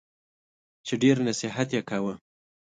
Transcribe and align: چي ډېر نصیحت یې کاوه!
چي 0.85 0.93
ډېر 1.03 1.17
نصیحت 1.27 1.67
یې 1.75 1.81
کاوه! 1.89 2.13